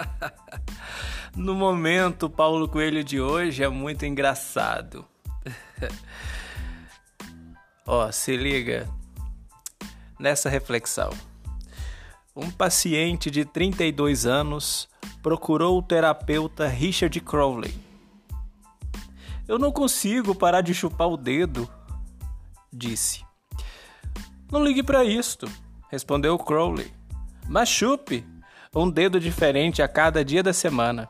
No 1.36 1.54
momento, 1.54 2.28
Paulo 2.28 2.68
Coelho 2.68 3.04
de 3.04 3.20
hoje 3.20 3.62
é 3.62 3.68
muito 3.68 4.04
engraçado. 4.04 5.06
Ó, 7.86 8.10
se 8.10 8.36
liga 8.36 8.88
nessa 10.18 10.50
reflexão. 10.50 11.10
Um 12.34 12.50
paciente 12.50 13.30
de 13.30 13.44
32 13.44 14.26
anos 14.26 14.88
procurou 15.22 15.78
o 15.78 15.82
terapeuta 15.82 16.66
Richard 16.66 17.18
Crowley. 17.20 17.74
Eu 19.46 19.58
não 19.58 19.72
consigo 19.72 20.34
parar 20.34 20.60
de 20.60 20.74
chupar 20.74 21.08
o 21.08 21.16
dedo, 21.16 21.68
disse. 22.72 23.24
Não 24.50 24.64
ligue 24.64 24.82
para 24.82 25.04
isto, 25.04 25.48
respondeu 25.88 26.38
Crowley. 26.38 26.92
Mas 27.48 27.68
chupe 27.68 28.24
um 28.74 28.88
dedo 28.88 29.18
diferente 29.18 29.82
a 29.82 29.88
cada 29.88 30.24
dia 30.24 30.42
da 30.42 30.52
semana. 30.52 31.08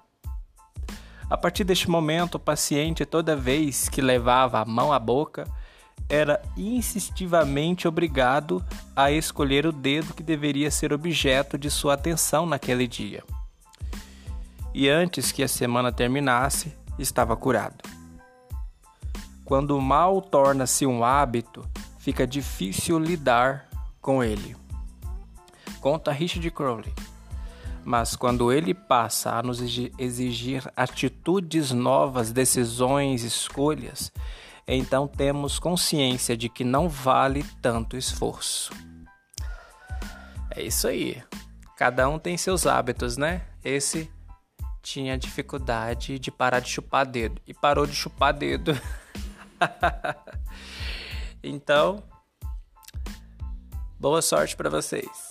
A 1.29 1.37
partir 1.37 1.63
deste 1.63 1.91
momento, 1.91 2.37
o 2.37 2.41
paciente, 2.41 3.05
toda 3.05 3.37
vez 3.37 3.89
que 3.89 4.01
levava 4.01 4.61
a 4.61 4.65
mão 4.65 4.93
à 4.93 4.99
boca, 4.99 5.47
era 6.09 6.43
insistivamente 6.57 7.87
obrigado 7.87 8.65
a 8.97 9.13
escolher 9.13 9.67
o 9.67 9.73
dedo 9.73 10.15
que 10.15 10.23
deveria 10.23 10.71
ser 10.71 10.93
objeto 10.93 11.59
de 11.59 11.71
sua 11.71 11.95
atenção 11.95 12.47
naquele 12.47 12.89
dia. 12.89 13.23
E 14.75 14.89
antes 14.89 15.31
que 15.31 15.43
a 15.43 15.49
semana 15.49 15.93
terminasse, 15.93 16.73
estava 16.99 17.37
curado. 17.37 17.85
Quando 19.45 19.77
o 19.77 19.83
mal 19.83 20.23
torna-se 20.23 20.87
um 20.87 21.05
hábito, 21.05 21.65
fica 21.99 22.27
difícil 22.27 22.99
lidar 22.99 23.69
com 24.01 24.25
ele. 24.25 24.57
Conta 25.81 26.11
Richard 26.11 26.51
Crowley. 26.51 26.93
Mas 27.85 28.15
quando 28.15 28.53
ele 28.53 28.75
passa 28.75 29.33
a 29.33 29.43
nos 29.43 29.61
exigir 29.99 30.71
atitudes 30.77 31.71
novas, 31.73 32.33
decisões, 32.33 33.23
escolhas, 33.23 34.13
então 34.67 35.09
temos 35.09 35.59
consciência 35.59 36.37
de 36.37 36.49
que 36.49 36.63
não 36.63 36.89
vale 36.89 37.45
tanto 37.61 37.97
esforço. 37.97 38.73
É 40.51 40.63
isso 40.63 40.87
aí. 40.87 41.23
Cada 41.77 42.09
um 42.09 42.19
tem 42.19 42.37
seus 42.37 42.67
hábitos, 42.67 43.17
né? 43.17 43.43
Esse 43.65 44.11
tinha 44.83 45.17
dificuldade 45.17 46.19
de 46.19 46.31
parar 46.31 46.61
de 46.61 46.69
chupar 46.69 47.07
dedo 47.07 47.41
e 47.47 47.55
parou 47.55 47.87
de 47.87 47.95
chupar 47.95 48.33
dedo. 48.33 48.73
então, 51.43 52.03
boa 53.99 54.23
sorte 54.23 54.57
para 54.57 54.71
vocês. 54.71 55.30